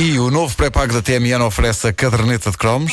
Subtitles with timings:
[0.00, 2.92] E o novo pré-pago da TMN oferece a caderneta de cromos.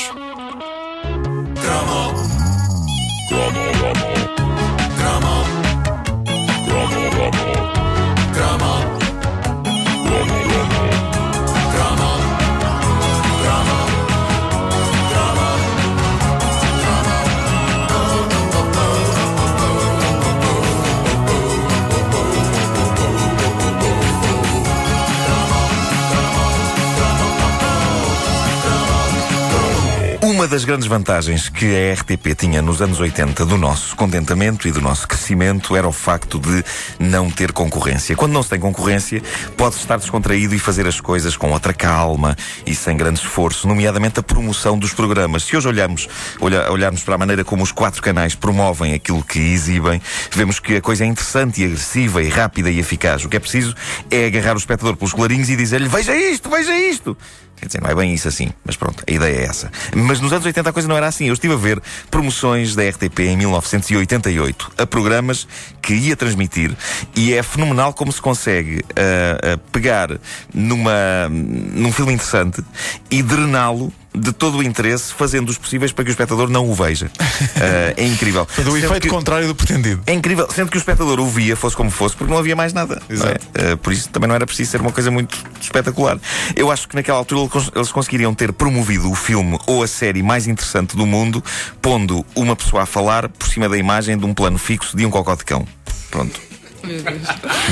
[30.46, 34.72] Uma das grandes vantagens que a RTP tinha nos anos 80 do nosso contentamento e
[34.72, 36.64] do nosso crescimento era o facto de
[37.00, 38.16] não ter concorrência.
[38.16, 39.24] Quando não se tem concorrência,
[39.58, 44.20] pode-se estar descontraído e fazer as coisas com outra calma e sem grande esforço, nomeadamente
[44.20, 45.46] a promoção dos programas.
[45.46, 46.08] Se hoje olhamos,
[46.40, 50.00] olha, olharmos para a maneira como os quatro canais promovem aquilo que exibem,
[50.32, 53.26] vemos que a coisa é interessante e agressiva e rápida e eficaz.
[53.26, 53.74] O que é preciso
[54.12, 57.18] é agarrar o espectador pelos colarinhos e dizer-lhe veja isto, veja isto.
[57.58, 59.72] Quer dizer, não é bem isso assim, mas pronto, a ideia é essa.
[59.96, 61.26] Mas nos anos 80 a coisa não era assim.
[61.28, 65.48] Eu estive a ver promoções da RTP em 1988 a programas
[65.82, 66.76] que ia transmitir
[67.16, 70.10] e é fenomenal como se consegue uh, uh, pegar
[70.54, 72.64] numa, num filme interessante
[73.10, 76.74] e drená-lo de todo o interesse, fazendo os possíveis para que o espectador não o
[76.74, 77.08] veja.
[77.08, 78.48] Uh, é incrível.
[78.64, 80.02] Do efeito que, contrário do pretendido.
[80.06, 82.74] É incrível, sendo que o espectador o via, fosse como fosse, porque não havia mais
[82.74, 83.02] nada.
[83.10, 83.46] Exato.
[83.54, 83.74] É?
[83.74, 86.18] Uh, por isso também não era preciso ser uma coisa muito espetacular.
[86.56, 90.48] Eu acho que naquela altura eles conseguiriam ter promovido o filme ou a série mais
[90.48, 91.44] interessante do mundo,
[91.82, 95.10] pondo uma pessoa a falar por cima da imagem de um plano fixo de um
[95.10, 95.68] cocó de cão.
[96.10, 96.40] Pronto.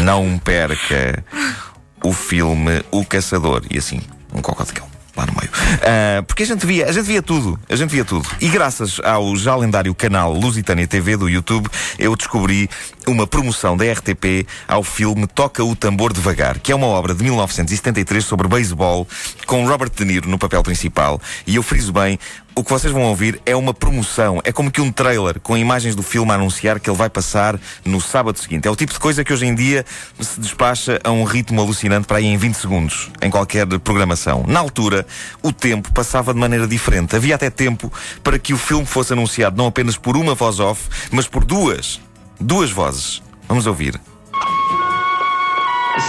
[0.03, 1.23] Não perca
[2.03, 3.63] o filme O Caçador.
[3.69, 4.01] E assim,
[4.33, 5.51] um cocó de cão lá no meio.
[5.51, 8.27] Uh, porque a gente via, a gente via tudo, a gente via tudo.
[8.41, 12.69] E graças ao já lendário canal Lusitânia TV do YouTube, eu descobri
[13.07, 17.23] uma promoção da RTP ao filme Toca o Tambor Devagar, que é uma obra de
[17.23, 19.07] 1973 sobre beisebol,
[19.45, 21.21] com Robert De Niro no papel principal.
[21.45, 22.17] E eu friso bem,
[22.55, 24.41] o que vocês vão ouvir é uma promoção.
[24.43, 27.59] É como que um trailer com imagens do filme a anunciar que ele vai passar
[27.83, 28.67] no sábado seguinte.
[28.67, 29.85] É o tipo de coisa que hoje em dia
[30.19, 34.43] se despacha a um ritmo alucinante para aí em 20 segundos, em qualquer programação.
[34.47, 35.05] Na altura,
[35.41, 37.15] o tempo passava de maneira diferente.
[37.15, 37.91] Havia até tempo
[38.23, 41.99] para que o filme fosse anunciado não apenas por uma voz off, mas por duas.
[42.39, 43.21] Duas vozes.
[43.47, 43.99] Vamos ouvir.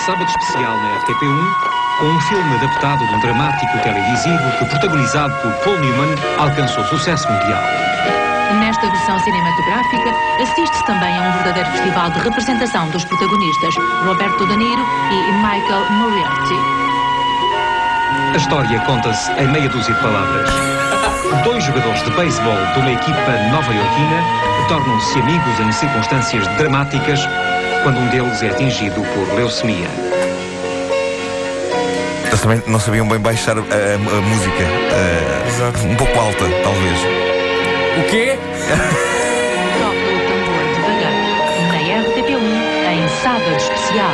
[0.04, 5.53] Sábado especial na RTP1 com um filme adaptado de um dramático televisivo que, protagonizado por
[5.65, 7.62] Paul Newman, alcançou sucesso mundial.
[8.59, 10.10] Nesta versão cinematográfica,
[10.43, 15.91] assiste-se também a um verdadeiro festival de representação dos protagonistas, Roberto De Niro e Michael
[15.91, 16.54] Moriarty.
[18.33, 20.50] A história conta-se em meia dúzia de palavras.
[21.44, 24.22] Dois jogadores de beisebol de uma equipa nova-iorquina
[24.69, 27.21] tornam-se amigos em circunstâncias dramáticas
[27.83, 30.24] quando um deles é atingido por leucemia.
[32.44, 34.65] Também não sabiam bem baixar a, a, a música.
[35.81, 36.99] Uh, um pouco alta, talvez.
[37.99, 38.38] O quê?
[39.78, 41.15] Toca o tambor devagar.
[41.69, 42.44] Na RTP1,
[42.93, 44.12] em sábado especial.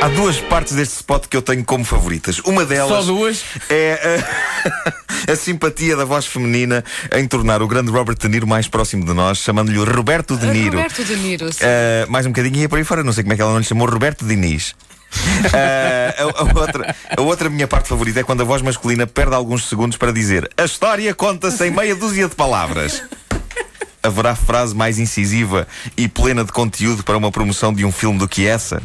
[0.00, 2.38] Há duas partes deste spot que eu tenho como favoritas.
[2.38, 2.88] Uma delas.
[2.88, 3.44] Só duas?
[3.68, 4.22] É
[5.28, 6.82] a, a, simpatia da voz feminina
[7.12, 10.78] em tornar o grande Robert De Niro mais próximo de nós, chamando-lhe Roberto De Niro.
[10.78, 11.62] Roberto De Niro, sim.
[11.62, 13.04] Uh, mais um bocadinho e ia por aí fora.
[13.04, 14.74] Não sei como é que ela não lhe chamou Roberto Diniz.
[15.46, 19.34] Uh, a, a, outra, a outra minha parte favorita é quando a voz masculina perde
[19.34, 23.02] alguns segundos para dizer a história conta-se em meia dúzia de palavras.
[24.02, 25.66] Haverá frase mais incisiva
[25.96, 28.82] e plena de conteúdo para uma promoção de um filme do que essa?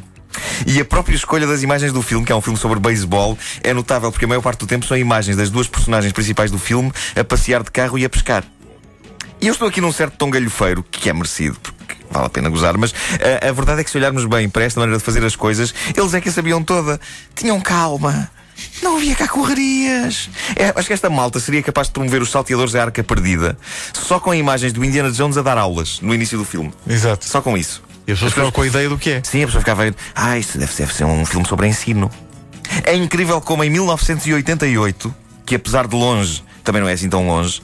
[0.65, 3.73] E a própria escolha das imagens do filme, que é um filme sobre beisebol, é
[3.73, 6.91] notável porque a maior parte do tempo são imagens das duas personagens principais do filme
[7.15, 8.43] a passear de carro e a pescar.
[9.41, 11.57] E eu estou aqui num certo tom galhofeiro, que é merecido,
[12.11, 12.93] vale a pena gozar, mas
[13.41, 15.73] a, a verdade é que se olharmos bem para esta maneira de fazer as coisas,
[15.95, 16.99] eles é que a sabiam toda.
[17.35, 18.29] Tinham calma.
[18.81, 20.29] Não havia cá correrias.
[20.55, 23.57] É, acho que esta malta seria capaz de promover os salteadores da arca perdida
[23.93, 26.73] só com imagens do Indiana Jones a dar aulas no início do filme.
[26.87, 27.25] Exato.
[27.25, 27.81] Só com isso.
[28.07, 29.21] E as pessoas ficavam com a ideia do que é.
[29.23, 29.95] Sim, a pessoa ficava a ver.
[30.15, 32.09] Ah, isto deve, deve ser um filme sobre ensino.
[32.83, 35.13] É incrível como em 1988,
[35.45, 37.61] que apesar de longe, também não é assim tão longe,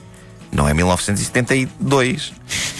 [0.52, 2.32] não é 1972.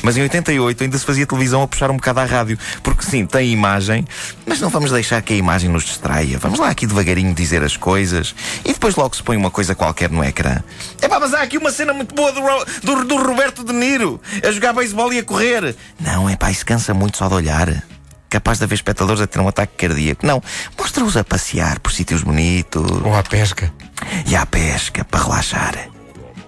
[0.07, 2.57] Mas em 88 ainda se fazia televisão a puxar um bocado à rádio.
[2.81, 4.07] Porque sim, tem imagem,
[4.47, 6.39] mas não vamos deixar que a imagem nos distraia.
[6.39, 8.33] Vamos lá aqui devagarinho dizer as coisas
[8.65, 10.63] e depois logo se põe uma coisa qualquer no ecrã.
[11.03, 12.41] É pá, mas há aqui uma cena muito boa do,
[12.85, 15.75] do, do Roberto De Niro a jogar beisebol e a correr.
[15.99, 17.83] Não, é pá, isso cansa muito só de olhar
[18.31, 20.25] capaz de haver espectadores a ter um ataque cardíaco.
[20.25, 20.41] Não,
[20.79, 22.89] mostra-os a passear por sítios bonitos.
[23.03, 23.73] Ou à pesca.
[24.25, 25.96] E à pesca, para relaxar.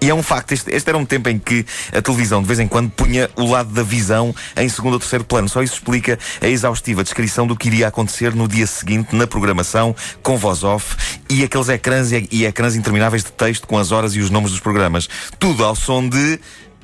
[0.01, 2.59] E é um facto, este, este, era um tempo em que a televisão de vez
[2.59, 5.49] em quando punha o lado da visão em segundo ou terceiro plano.
[5.49, 9.95] Só isso explica a exaustiva descrição do que iria acontecer no dia seguinte na programação,
[10.23, 10.95] com voz off
[11.29, 14.51] e aqueles ecrãs e, e ecrãs intermináveis de texto com as horas e os nomes
[14.51, 15.09] dos programas.
[15.37, 16.39] Tudo ao som de.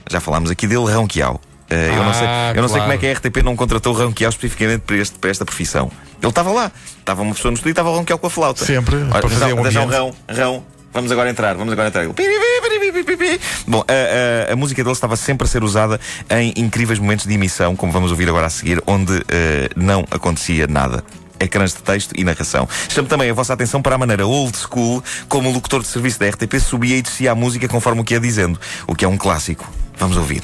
[0.10, 1.40] Já falámos aqui dele, Rão Quiau.
[1.72, 2.84] Uh, eu não, sei, Ah, eu não sei claro.
[2.84, 5.44] como é que a RTP não contratou o Rão Quiau especificamente para, este, para esta
[5.46, 5.90] profissão.
[6.22, 8.30] Ele estava lá, estava uma pessoa no estúdio e estava o Rão Quiau com a
[8.30, 8.64] flauta.
[8.64, 9.92] Sempre, Olha, para fazer atenção, um ambiente.
[9.92, 10.64] Rão, Rão,
[10.94, 12.04] vamos agora entrar, vamos agora entrar.
[12.04, 12.14] Ele,
[13.68, 16.00] Bom, a, a- a música dele estava sempre a ser usada
[16.30, 20.68] em incríveis momentos de emissão, como vamos ouvir agora a seguir, onde eh, não acontecia
[20.68, 21.04] nada.
[21.40, 22.68] Ecrãs de texto e narração.
[22.88, 26.18] Chamo também a vossa atenção para a maneira old school como o locutor de serviço
[26.20, 28.58] da RTP subia e descia a música conforme o que ia dizendo,
[28.88, 29.70] o que é um clássico.
[29.98, 30.42] Vamos ouvir.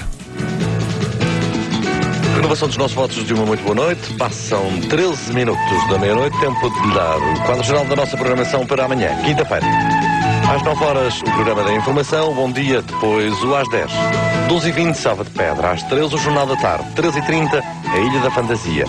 [2.36, 4.14] Renovação dos nossos votos de uma muito boa noite.
[4.16, 8.66] Passam 13 minutos da meia-noite, tempo de lhe dar o quadro geral da nossa programação
[8.66, 9.66] para amanhã, quinta-feira.
[10.54, 12.34] Às 9 horas, o programa da informação.
[12.34, 13.92] Bom dia, depois o às 10.
[14.50, 15.72] 12h20, Salva de Pedra.
[15.72, 16.86] Às 13 o Jornal da Tarde.
[16.96, 18.86] 13h30, a Ilha da Fantasia.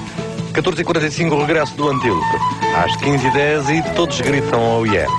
[0.52, 2.36] 14h45, o regresso do Antílope.
[2.84, 5.12] Às 15h10 e todos gritam ao yeah.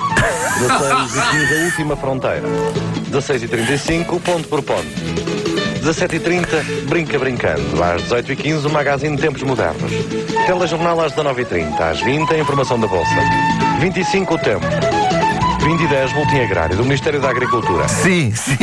[0.58, 2.48] 16h15, a última fronteira.
[3.10, 4.86] 16h35, ponto por ponto.
[5.82, 7.82] 17h30, Brinca Brincando.
[7.82, 9.92] Às 18h15, o Magazine Tempos Modernos.
[10.46, 11.80] Telejornal às 19h30.
[11.80, 13.14] Às 20 a informação da Bolsa.
[13.80, 14.93] 25 o tempo.
[15.64, 17.88] 20 e 10, Boletim Agrário, do Ministério da Agricultura.
[17.88, 18.54] Sim, sim.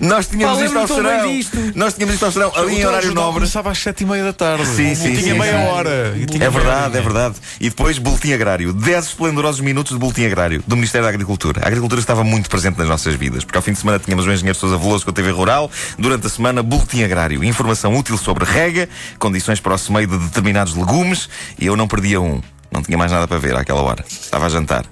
[0.00, 1.28] Nós tínhamos isto ao serão.
[1.32, 1.56] disto.
[1.76, 3.34] Nós tínhamos isto ao serão ali em horário nobre.
[3.34, 4.66] Começava às sete e meia da tarde.
[4.66, 5.66] Sim, sim, Tinha sim, meia sim.
[5.68, 6.14] hora.
[6.16, 6.98] e tinha É meia verdade, hora.
[6.98, 7.34] é verdade.
[7.60, 8.72] E depois, Boletim Agrário.
[8.72, 11.60] 10 esplendorosos minutos de Boletim Agrário do Ministério da Agricultura.
[11.62, 14.32] A agricultura estava muito presente nas nossas vidas, porque ao fim de semana tínhamos o
[14.32, 15.70] engenheiro Sousa Veloso com a TV Rural.
[15.98, 17.44] Durante a semana, Boletim Agrário.
[17.44, 18.88] Informação útil sobre rega,
[19.20, 21.28] condições para o semeio de determinados legumes.
[21.58, 22.40] E eu não perdia um.
[22.72, 24.04] Não tinha mais nada para ver àquela hora.
[24.08, 24.84] Estava a jantar.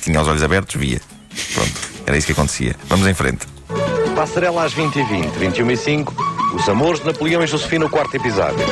[0.00, 1.00] Tinha os olhos abertos, via.
[1.54, 1.72] Pronto.
[2.06, 2.76] Era isso que acontecia.
[2.88, 3.46] Vamos em frente.
[4.14, 6.14] Passarela às 20h20, 21 e 5
[6.54, 8.64] Os Amores de Napoleão e Josefina, o quarto episódio.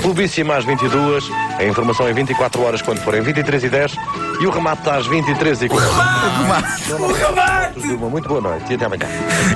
[0.00, 3.94] Clubíssima às 22 A informação em 24 horas, quando forem 23 e 10
[4.40, 5.92] E o remate às 23 e 40
[6.98, 7.92] O remate!
[7.94, 9.06] Uma muito boa noite e até amanhã.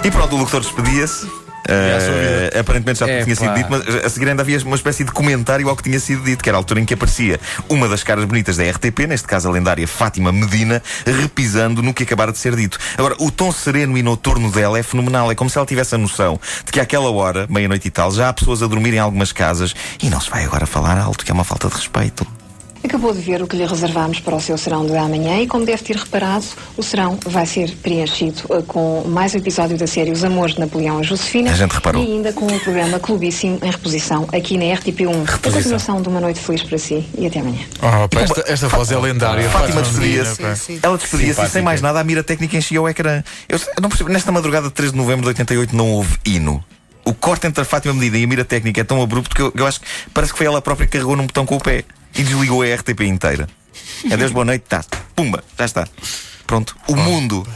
[0.03, 1.44] E pronto, o locutor despedia-se.
[1.67, 3.55] Eh, aparentemente já É, tinha sido pá.
[3.55, 6.43] dito, mas a seguir ainda havia uma espécie de comentário ao que tinha sido dito,
[6.43, 9.49] que era a altura em que aparecia uma das caras bonitas da RTP, neste caso
[9.49, 12.79] a lendária Fátima Medina, repisando no que acabara de ser dito.
[12.99, 15.31] Agora, o tom sereno e noturno dela é fenomenal.
[15.31, 18.29] É como se ela tivesse a noção de que àquela hora, meia-noite e tal, já
[18.29, 21.31] há pessoas a dormir em algumas casas e não se vai agora falar alto, que
[21.31, 22.27] é uma falta de respeito.
[22.85, 25.65] Acabou de ver o que lhe reservámos para o seu serão de amanhã e, como
[25.65, 26.45] deve ter reparado,
[26.77, 30.61] o serão vai ser preenchido eh, com mais um episódio da série Os Amores de
[30.61, 32.05] Napoleão e Josefina A gente reparou.
[32.05, 35.29] e ainda com o programa Clubíssimo em reposição aqui na RTP1.
[35.33, 37.65] A continuação de uma noite feliz para si e até amanhã.
[37.79, 39.49] Oh, pá, esta, esta voz é lendária.
[39.49, 40.79] Fátima despedia-se.
[40.83, 43.25] Ela despedia-se e sem mais nada a mira técnica enchia o ecrã.
[43.49, 46.63] Eu, eu não percebo, nesta madrugada de 3 de novembro de 88 não houve hino.
[47.03, 49.53] O corte entre a Fátima Medina e a mira técnica é tão abrupto que eu,
[49.57, 51.85] eu acho que parece que foi ela própria que carregou num botão com o pé
[52.17, 53.49] e desligou a RTP inteira.
[54.11, 54.85] Adeus, boa noite, tá.
[55.15, 55.89] Pumba, já está.
[56.47, 56.77] Pronto.
[56.89, 57.47] O mundo.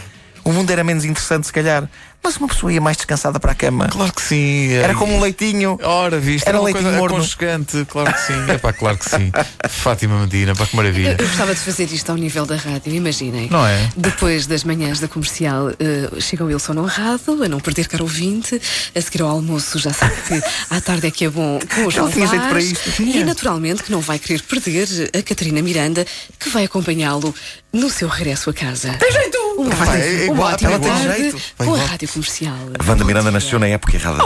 [0.49, 1.87] O mundo era menos interessante, se calhar.
[2.25, 3.87] Mas uma pessoa ia mais descansada para a cama.
[3.89, 4.73] Claro que sim.
[4.73, 5.79] Era como um leitinho.
[5.83, 6.49] Ora, viste?
[6.49, 7.17] Era uma leitinho coisa morno.
[7.19, 7.85] aconchegante.
[7.85, 8.51] Claro que sim.
[8.51, 9.31] É pá, claro que sim.
[9.69, 11.17] Fátima Medina, pá, que maravilha.
[11.19, 13.49] Eu gostava de fazer isto ao nível da rádio, imaginem.
[13.51, 13.91] Não é?
[13.95, 18.59] Depois das manhãs da comercial, eh, chega o Wilson honrado, a não perder caro ouvinte,
[18.97, 20.43] a seguir ao almoço, já sabe que
[20.75, 23.23] à tarde é que é bom com o João tinha jeito Vaz, para isto, E
[23.23, 26.07] naturalmente que não vai querer perder a Catarina Miranda,
[26.39, 27.35] que vai acompanhá-lo
[27.71, 28.95] no seu regresso a casa.
[28.95, 29.38] Tem jeito!
[29.59, 31.37] Uma, é igual, uma ótima ela tem tarde jeito.
[31.57, 31.87] Com a igual.
[31.87, 32.55] rádio comercial.
[32.79, 34.23] A Wanda Miranda nasceu na época errada.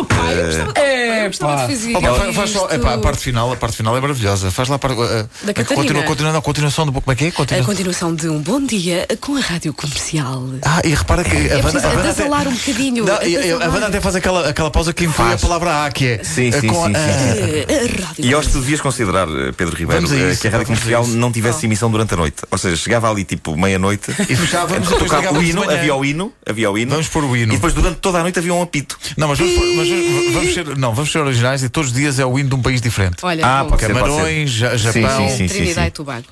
[0.77, 2.75] Eh, Eu gostava de fazer Oh, pá, faz- faz só- isto.
[2.75, 4.51] epá, a parte final, a parte final é maravilhosa.
[4.51, 5.01] Faz lá a parte.
[5.01, 5.65] a- a- Da Catarina.
[5.77, 6.93] continua, continua, não, a continuação do.
[6.93, 7.29] Como é que é?
[7.29, 7.65] A Continua.
[7.65, 10.45] continuação de um bom dia com a rádio comercial.
[10.62, 13.29] Ah, e repara que a É Wanda- a Wanda adasalar até- um bocadinho, Não, e-
[13.47, 13.57] e a.
[13.69, 15.43] Wanda até faz aquela, aquela pausa que inclui Faz.
[15.43, 16.25] a palavra A, que é.
[16.25, 16.99] Sim, eh, sim, com a- sim, sim.
[17.01, 17.67] Eh,
[18.03, 18.25] a rádio.
[18.25, 20.49] E eu acho que tu devias considerar, eh, Pedro Ribeiro, Vamos a eh, isso, que
[20.49, 21.17] a rádio vamos a comercial isso.
[21.17, 22.37] não tivesse emissão durante a noite.
[22.51, 26.33] Ou seja, chegava ali tipo meia-noite E fechávamos, a depois o hino, havia o hino,
[26.49, 26.91] havia o hino.
[26.91, 27.52] Vamos pôr o hino.
[27.52, 28.99] E depois durante toda a noite havia um apito.
[29.17, 29.88] Não, mas vamos, pôr- mas
[30.35, 32.62] vamos- ser, não, vamos ser originais e todos os dias é o hino de um
[32.62, 33.17] país diferente.
[33.23, 34.59] Olha, Ah, pode ser, pode Camarões, ser.
[34.59, 35.29] Ja- Sim, Japão.
[35.29, 35.47] sim, sim.
[35.49, 36.25] Trinidade e Tobago.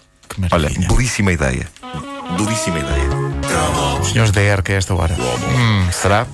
[0.52, 1.66] Olha, belíssima ideia.
[2.36, 3.10] Belíssima ideia.
[4.10, 5.14] Senhores da ERC a esta hora.
[5.18, 6.26] Hum, será?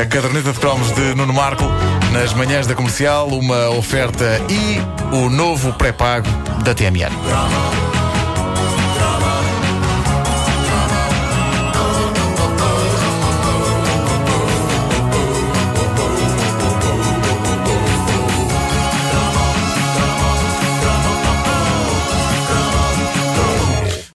[0.00, 1.64] A caderneta de cromos de Nuno Marco
[2.12, 4.78] nas manhãs da comercial, uma oferta e
[5.14, 6.28] o novo pré-pago
[6.62, 7.10] da TMN.